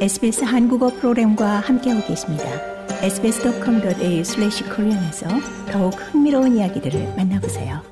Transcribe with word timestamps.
SBS 0.00 0.44
한국어 0.44 0.88
프로그램과 0.88 1.60
함께하고 1.60 2.06
계십니다. 2.06 2.44
sbs.com.au/korean에서 3.02 5.28
더욱 5.70 5.90
흥미로운 5.90 6.56
이야기들을 6.56 7.16
만나보세요. 7.16 7.82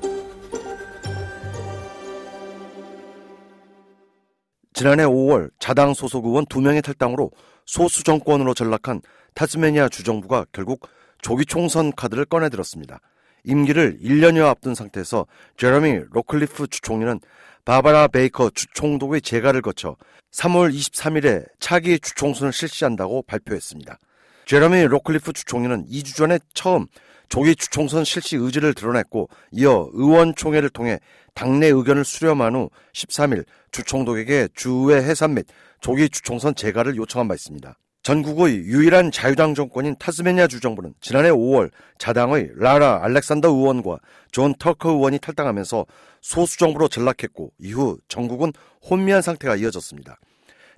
지난해 4.73 5.03
5월 5.03 5.51
자당 5.59 5.93
소속 5.93 6.25
의원 6.25 6.47
2명의 6.47 6.83
탈당으로 6.83 7.29
소수 7.67 8.03
정권으로 8.03 8.55
전락한 8.55 9.01
타스메니아 9.35 9.89
주정부가 9.89 10.47
결국 10.51 10.87
조기 11.21 11.45
총선 11.45 11.91
카드를 11.91 12.25
꺼내들었습니다. 12.25 13.01
임기를 13.43 13.99
1년여 14.01 14.45
앞둔 14.45 14.75
상태에서 14.75 15.25
제러미 15.57 16.01
로클리프 16.11 16.67
주총리는 16.67 17.19
바바라 17.65 18.07
베이커 18.07 18.51
주총독의 18.51 19.21
재가를 19.21 19.61
거쳐 19.61 19.95
3월 20.31 20.73
23일에 20.73 21.45
차기 21.59 21.99
주총선을 21.99 22.53
실시한다고 22.53 23.23
발표했습니다. 23.23 23.99
제러미 24.45 24.85
로클리프 24.85 25.33
주총리는 25.33 25.87
2주 25.87 26.15
전에 26.15 26.39
처음 26.53 26.87
조기 27.29 27.55
주총선 27.55 28.03
실시 28.03 28.35
의지를 28.35 28.73
드러냈고 28.73 29.29
이어 29.51 29.89
의원총회를 29.93 30.69
통해 30.69 30.99
당내 31.35 31.67
의견을 31.67 32.03
수렴한 32.03 32.55
후 32.55 32.69
13일 32.93 33.45
주총독에게 33.71 34.49
주의회 34.55 34.95
해산 34.95 35.35
및 35.35 35.45
조기 35.79 36.09
주총선 36.09 36.55
재가를 36.55 36.95
요청한 36.95 37.27
바 37.27 37.35
있습니다. 37.35 37.77
전국의 38.09 38.61
유일한 38.61 39.11
자유당 39.11 39.53
정권인 39.53 39.95
타스메니아 39.99 40.47
주정부는 40.47 40.95
지난해 40.99 41.29
5월 41.29 41.69
자당의 41.99 42.53
라라 42.55 43.03
알렉산더 43.03 43.49
의원과 43.49 43.99
존 44.31 44.55
터커 44.55 44.93
의원이 44.93 45.19
탈당하면서 45.19 45.85
소수정부로 46.21 46.87
전락했고 46.87 47.51
이후 47.59 47.99
정국은 48.07 48.51
혼미한 48.89 49.21
상태가 49.21 49.57
이어졌습니다. 49.57 50.17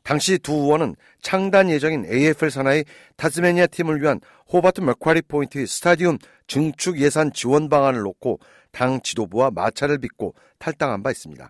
당시 0.04 0.40
두 0.40 0.52
의원은 0.52 0.98
창단 1.22 1.70
예정인 1.70 2.04
AFL 2.04 2.52
산하의 2.52 2.84
타스메니아 3.16 3.68
팀을 3.68 4.02
위한 4.02 4.20
호바트 4.52 4.82
맥쿼리 4.82 5.22
포인트 5.22 5.66
스타디움 5.66 6.18
증축 6.48 7.00
예산 7.00 7.32
지원 7.32 7.70
방안을 7.70 8.02
놓고 8.02 8.42
당 8.74 9.00
지도부와 9.02 9.52
마찰을 9.52 10.00
빚고 10.00 10.36
탈당한 10.60 11.02
바 11.02 11.12
있습니다. 11.12 11.50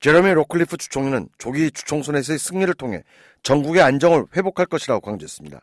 제러미 0.00 0.32
로클리프 0.32 0.78
주총리는 0.78 1.28
조기 1.36 1.70
주총선에서의 1.70 2.38
승리를 2.38 2.72
통해 2.74 3.02
정국의 3.42 3.82
안정을 3.82 4.24
회복할 4.34 4.64
것이라고 4.64 5.00
강조했습니다. 5.02 5.60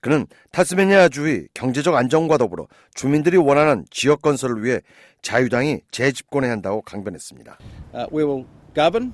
그는 0.00 0.26
타스메니아 0.52 1.08
주의 1.08 1.48
경제적 1.52 1.94
안정과 1.96 2.38
더불어 2.38 2.68
주민들이 2.94 3.36
원하는 3.36 3.84
지역 3.90 4.22
건설을 4.22 4.62
위해 4.62 4.80
자유당이 5.22 5.80
재집권해야 5.90 6.52
한다고 6.52 6.80
강변했습니다. 6.82 7.58
Uh, 7.92 8.06
we 8.12 8.22
will 8.22 8.46
govern 8.74 9.12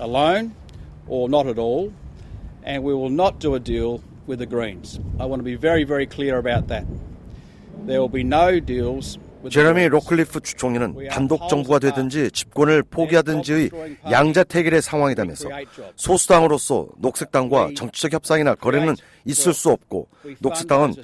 alone 0.00 0.52
or 1.08 1.26
not 1.30 1.48
at 1.48 1.58
all, 1.58 1.90
and 2.66 2.84
we 2.84 2.92
will 2.92 3.12
not 3.12 3.38
do 3.38 3.54
a 3.54 3.60
deal 3.60 4.02
with 4.28 4.38
the 4.38 4.46
Greens. 4.46 5.00
I 5.18 5.24
want 5.24 5.40
to 5.40 5.44
be 5.44 5.56
very, 5.56 5.84
very 5.84 6.06
clear 6.06 6.36
about 6.36 6.68
that. 6.68 6.84
There 7.86 8.00
will 8.00 8.12
be 8.12 8.24
no 8.24 8.60
deals 8.60 9.18
제러미 9.50 9.88
로클리프 9.88 10.40
주총리는 10.40 11.08
단독 11.08 11.48
정부가 11.48 11.78
되든지 11.78 12.30
집권을 12.30 12.82
포기하든지의 12.82 13.70
양자택일의 14.10 14.82
상황이다면서 14.82 15.48
소수당으로서 15.96 16.88
녹색당과 16.98 17.70
정치적 17.76 18.12
협상이나 18.12 18.54
거래는 18.54 18.96
있을 19.24 19.52
수 19.52 19.70
없고 19.70 20.08
녹색당은 20.40 20.94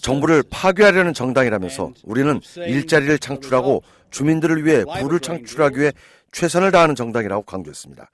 정부를 0.00 0.42
파괴하려는 0.50 1.14
정당이라면서 1.14 1.92
우리는 2.04 2.40
일자리를 2.56 3.18
창출하고 3.18 3.82
주민들을 4.10 4.64
위해 4.64 4.84
부를 5.00 5.20
창출하기 5.20 5.80
위해 5.80 5.92
최선을 6.32 6.70
다하는 6.70 6.94
정당이라고 6.94 7.42
강조했습니다. 7.42 8.10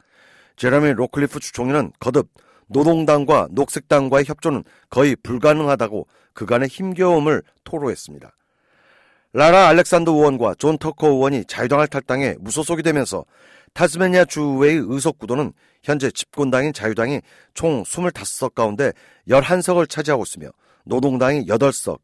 제러미 0.57 0.93
로클리프 0.93 1.41
주총리는 1.41 1.93
거듭 1.99 2.29
노동당과 2.69 3.49
녹색당과의 3.51 4.25
협조는 4.27 4.65
거의 4.89 5.17
불가능하다고 5.17 6.07
그간의 6.33 6.69
힘겨움을 6.69 7.43
토로했습니다. 7.65 8.33
라라 9.35 9.69
알렉산더 9.69 10.13
의원과 10.13 10.57
존 10.59 10.77
터커 10.77 11.09
의원이 11.09 11.47
자유당을 11.47 11.89
탈당해 11.89 12.37
무소속이 12.41 12.83
되면서 12.83 13.25
타스메니아 13.73 14.27
주의회의 14.27 14.85
의석 14.87 15.19
구도는 15.19 15.55
현재 15.83 16.11
집권당인 16.11 16.75
자유당이 16.75 17.23
총 17.55 17.83
25석 17.83 18.55
가운데 18.55 18.93
11석을 19.29 19.89
차지하고 19.89 20.25
있으며 20.25 20.51
노동당이 20.85 21.47
8석, 21.47 22.01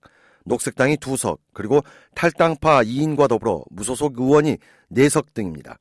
녹색당이 0.47 0.97
2석, 0.97 1.39
그리고 1.53 1.83
탈당파 2.15 2.83
2인과 2.85 3.29
더불어 3.29 3.63
무소속 3.71 4.19
의원이 4.19 4.57
4석 4.91 5.35
등입니다. 5.35 5.79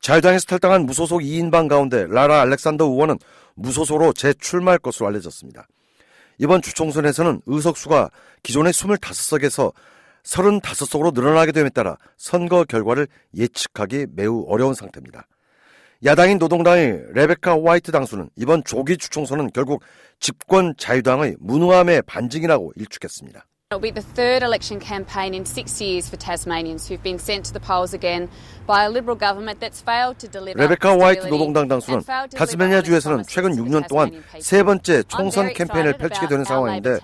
자유당에서 0.00 0.44
탈당한 0.44 0.84
무소속 0.84 1.22
2인방 1.22 1.68
가운데 1.68 2.06
라라 2.06 2.42
알렉산더 2.42 2.84
의원은 2.84 3.18
무소속으로 3.54 4.12
재출마할 4.12 4.78
것으로 4.78 5.06
알려졌습니다. 5.08 5.66
이번 6.38 6.60
주총선에서는 6.60 7.40
의석수가 7.46 8.10
기존의 8.42 8.74
25석에서 8.74 9.72
35석으로 10.26 11.14
늘어나게 11.14 11.52
됨에 11.52 11.70
따라 11.70 11.96
선거 12.16 12.64
결과를 12.64 13.06
예측하기 13.36 14.06
매우 14.14 14.44
어려운 14.48 14.74
상태입니다. 14.74 15.26
야당인 16.04 16.38
노동당의 16.38 17.04
레베카 17.14 17.62
화이트 17.64 17.90
당수는 17.90 18.28
이번 18.36 18.62
조기 18.64 18.98
주총선은 18.98 19.50
결국 19.54 19.82
집권 20.20 20.74
자유당의 20.76 21.36
무능함의 21.40 22.02
반증이라고 22.02 22.72
일축했습니다. 22.76 23.46
It 23.68 23.74
will 23.74 23.82
be 23.82 23.90
the 23.90 24.06
third 24.14 24.44
election 24.44 24.78
campaign 24.78 25.34
in 25.34 25.42
six 25.42 25.82
years 25.82 26.06
for 26.06 26.16
Tasmanians 26.16 26.86
who've 26.86 27.02
been 27.02 27.18
sent 27.18 27.50
to 27.50 27.52
the 27.52 27.58
polls 27.58 27.92
again 27.92 28.28
by 28.64 28.84
a 28.84 28.88
Liberal 28.88 29.18
government 29.18 29.58
that's 29.58 29.82
failed 29.82 30.20
to 30.22 30.30
deliver. 30.30 30.54
레베카 30.54 31.00
화이트 31.00 31.26
노동당 31.26 31.66
당수는 31.66 32.02
타스메니아 32.36 32.82
주에서는 32.82 33.24
최근 33.26 33.56
6년 33.56 33.88
동안 33.88 34.22
세 34.38 34.62
번째 34.62 35.02
총선 35.08 35.52
캠페인을 35.52 35.98
펼치게 35.98 36.28
되는 36.28 36.44
상황인데 36.44 37.00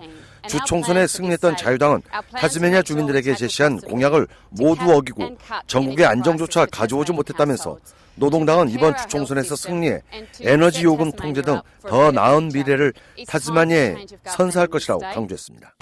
주 0.49 0.59
총선에 0.67 1.07
승리했던 1.07 1.57
자유당은 1.57 2.03
타스메니아 2.33 2.83
주민들에게 2.83 3.35
제시한 3.35 3.81
공약을 3.81 4.27
모두 4.51 4.93
어기고 4.93 5.37
전국의 5.67 6.07
안정조차 6.07 6.67
가져오지 6.67 7.13
못했다면서 7.13 7.79
노동당은 8.15 8.69
이번 8.69 8.97
주 8.97 9.07
총선에서 9.09 9.57
승리해 9.57 10.03
에너지 10.41 10.85
요금 10.85 11.13
통제 11.13 11.41
등 11.43 11.61
더 11.89 12.11
나은 12.13 12.49
미래를 12.53 12.93
타스마니아에 13.27 13.97
선사할 14.27 14.69
것이라고 14.69 15.01
강조했습니다. 15.01 15.75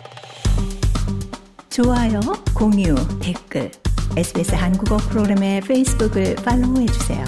좋아요, 1.69 2.21
공유, 2.54 2.94
댓글, 3.21 3.71
SBS 4.16 4.54
한국어 4.54 4.97
프로그램의 4.97 5.60
페이스북을 5.62 6.34
팔로우해 6.37 6.87
주세요. 6.87 7.25